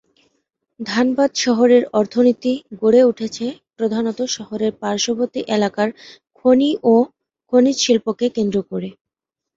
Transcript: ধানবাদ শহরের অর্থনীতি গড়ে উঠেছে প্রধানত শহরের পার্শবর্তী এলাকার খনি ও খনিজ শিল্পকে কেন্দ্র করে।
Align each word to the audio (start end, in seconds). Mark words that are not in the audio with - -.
ধানবাদ 0.79 1.31
শহরের 1.37 1.83
অর্থনীতি 1.93 2.53
গড়ে 2.81 3.01
উঠেছে 3.03 3.45
প্রধানত 3.77 4.19
শহরের 4.35 4.71
পার্শবর্তী 4.81 5.41
এলাকার 5.55 5.89
খনি 6.37 6.69
ও 6.85 6.93
খনিজ 7.53 7.77
শিল্পকে 7.79 8.25
কেন্দ্র 8.37 8.57
করে। 8.71 8.89